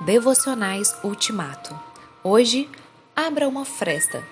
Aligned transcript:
Devocionais 0.00 0.92
Ultimato. 1.04 1.78
Hoje, 2.22 2.68
abra 3.14 3.48
uma 3.48 3.64
fresta. 3.64 4.26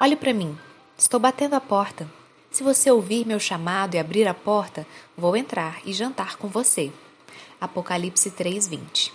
Olhe 0.00 0.14
para 0.14 0.32
mim. 0.32 0.56
Estou 0.96 1.18
batendo 1.18 1.54
a 1.54 1.60
porta. 1.60 2.08
Se 2.50 2.62
você 2.62 2.88
ouvir 2.88 3.26
meu 3.26 3.40
chamado 3.40 3.96
e 3.96 3.98
abrir 3.98 4.26
a 4.26 4.32
porta, 4.32 4.86
vou 5.16 5.36
entrar 5.36 5.80
e 5.84 5.92
jantar 5.92 6.36
com 6.36 6.46
você. 6.46 6.92
Apocalipse 7.60 8.30
3:20. 8.30 9.12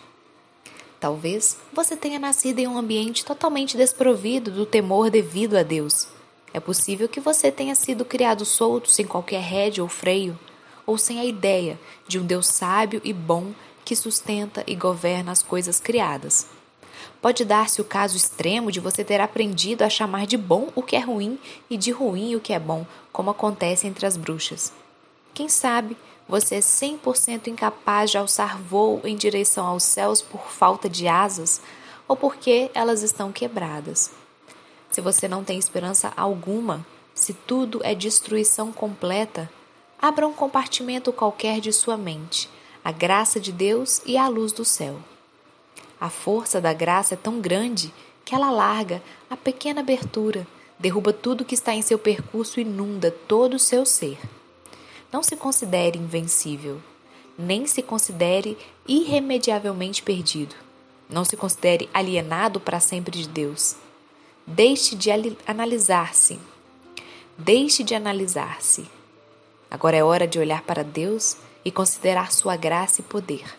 Talvez 1.00 1.58
você 1.72 1.96
tenha 1.96 2.20
nascido 2.20 2.60
em 2.60 2.68
um 2.68 2.78
ambiente 2.78 3.24
totalmente 3.24 3.78
desprovido 3.78 4.52
do 4.52 4.66
temor 4.66 5.10
devido 5.10 5.56
a 5.56 5.64
Deus. 5.64 6.10
É 6.54 6.60
possível 6.60 7.08
que 7.08 7.22
você 7.22 7.50
tenha 7.50 7.74
sido 7.74 8.04
criado 8.04 8.44
solto, 8.44 8.92
sem 8.92 9.08
qualquer 9.08 9.42
rédea 9.42 9.82
ou 9.82 9.90
freio, 9.90 10.38
ou 10.86 10.98
sem 10.98 11.20
a 11.22 11.26
ideia 11.26 11.80
de 12.06 12.20
um 12.20 12.26
Deus 12.26 12.48
sábio 12.48 13.00
e 13.04 13.14
bom 13.14 13.54
que 13.84 13.96
sustenta 13.96 14.64
e 14.68 14.76
governa 14.76 15.32
as 15.32 15.42
coisas 15.42 15.80
criadas. 15.80 16.48
Pode 17.22 17.46
dar-se 17.46 17.80
o 17.82 17.86
caso 17.86 18.18
extremo 18.18 18.72
de 18.72 18.80
você 18.80 19.04
ter 19.04 19.22
aprendido 19.22 19.84
a 19.84 19.90
chamar 19.90 20.26
de 20.26 20.38
bom 20.38 20.70
o 20.76 20.82
que 20.82 20.96
é 20.96 21.00
ruim 21.00 21.40
e 21.70 21.78
de 21.78 21.92
ruim 21.92 22.36
o 22.36 22.40
que 22.40 22.54
é 22.54 22.60
bom, 22.60 22.86
como 23.12 23.30
acontece 23.30 23.86
entre 23.86 24.06
as 24.06 24.18
bruxas. 24.18 24.74
Quem 25.34 25.48
sabe 25.48 25.96
você 26.28 26.56
é 26.56 26.60
100% 26.60 27.48
incapaz 27.48 28.10
de 28.10 28.18
alçar 28.18 28.58
voo 28.58 29.02
em 29.04 29.16
direção 29.16 29.68
aos 29.68 29.84
céus 29.84 30.22
por 30.22 30.50
falta 30.50 30.90
de 30.90 31.08
asas 31.08 31.62
ou 32.08 32.16
porque 32.16 32.72
elas 32.74 33.04
estão 33.04 33.32
quebradas. 33.32 34.12
Se 34.92 35.00
você 35.00 35.28
não 35.28 35.44
tem 35.44 35.58
esperança 35.58 36.12
alguma, 36.16 36.86
se 37.14 37.34
tudo 37.34 37.82
é 37.84 37.94
destruição 37.94 38.72
completa, 38.72 39.50
abra 40.02 40.28
um 40.28 40.34
compartimento 40.34 41.14
qualquer 41.14 41.60
de 41.60 41.72
sua 41.72 41.96
mente, 41.96 42.50
a 42.84 42.92
graça 42.92 43.40
de 43.40 43.52
Deus 43.52 44.02
e 44.06 44.18
a 44.18 44.28
luz 44.28 44.52
do 44.52 44.66
céu. 44.66 44.98
A 46.00 46.10
força 46.10 46.60
da 46.60 46.74
graça 46.74 47.14
é 47.14 47.18
tão 47.18 47.40
grande 47.40 47.94
que 48.26 48.34
ela 48.34 48.50
larga 48.50 49.04
a 49.30 49.38
pequena 49.38 49.82
abertura, 49.82 50.48
derruba 50.80 51.14
tudo 51.14 51.46
que 51.46 51.54
está 51.54 51.76
em 51.76 51.82
seu 51.82 52.00
percurso 52.00 52.60
e 52.60 52.64
inunda 52.64 53.12
todo 53.12 53.54
o 53.54 53.60
seu 53.60 53.86
ser. 53.86 54.18
Não 55.12 55.22
se 55.22 55.36
considere 55.36 56.00
invencível, 56.00 56.82
nem 57.38 57.68
se 57.68 57.82
considere 57.82 58.58
irremediavelmente 58.88 60.02
perdido. 60.02 60.56
Não 61.10 61.26
se 61.26 61.36
considere 61.36 61.90
alienado 61.94 62.60
para 62.60 62.80
sempre 62.80 63.20
de 63.20 63.28
Deus. 63.28 63.76
Deixe 64.48 64.96
de 64.96 65.10
analisar-se. 65.46 66.40
Deixe 67.38 67.84
de 67.84 67.94
analisar-se. 67.94 68.90
Agora 69.70 69.98
é 69.98 70.04
hora 70.04 70.26
de 70.26 70.40
olhar 70.40 70.62
para 70.62 70.84
Deus 70.84 71.36
e 71.64 71.72
considerar 71.72 72.32
sua 72.32 72.56
graça 72.56 73.02
e 73.02 73.04
poder. 73.04 73.58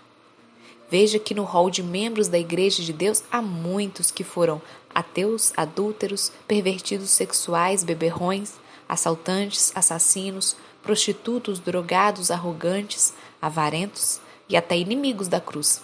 Veja 0.91 1.19
que 1.19 1.34
no 1.34 1.45
rol 1.45 1.70
de 1.70 1.83
membros 1.83 2.28
da 2.28 2.39
Igreja 2.39 2.83
de 2.83 2.92
Deus 2.92 3.22
há 3.31 3.41
muitos 3.41 4.11
que 4.11 4.22
foram 4.22 4.61
ateus, 4.95 5.53
adúlteros, 5.56 6.30
pervertidos 6.47 7.11
sexuais, 7.11 7.83
beberrões, 7.83 8.55
assaltantes, 8.89 9.73
assassinos, 9.75 10.55
prostitutos, 10.83 11.58
drogados, 11.58 12.30
arrogantes, 12.30 13.14
avarentos 13.41 14.20
e 14.48 14.56
até 14.56 14.77
inimigos 14.77 15.28
da 15.28 15.41
cruz. 15.41 15.80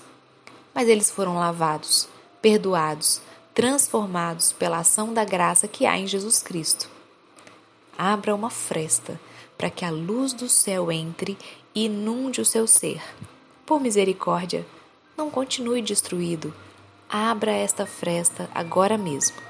Mas 0.74 0.88
eles 0.88 1.10
foram 1.10 1.36
lavados, 1.36 2.06
perdoados, 2.42 3.22
transformados 3.54 4.52
pela 4.52 4.78
ação 4.78 5.14
da 5.14 5.24
graça 5.24 5.66
que 5.66 5.86
há 5.86 5.96
em 5.96 6.06
Jesus 6.06 6.42
Cristo. 6.42 6.88
Abra 7.96 8.34
uma 8.34 8.50
fresta 8.50 9.18
para 9.56 9.70
que 9.70 9.84
a 9.84 9.90
luz 9.90 10.32
do 10.32 10.48
céu 10.48 10.92
entre 10.92 11.36
inunde 11.84 12.40
o 12.40 12.44
seu 12.44 12.66
ser. 12.66 13.02
Por 13.66 13.80
misericórdia, 13.80 14.66
não 15.16 15.30
continue 15.30 15.82
destruído. 15.82 16.54
Abra 17.08 17.52
esta 17.52 17.86
fresta 17.86 18.48
agora 18.54 18.96
mesmo. 18.96 19.47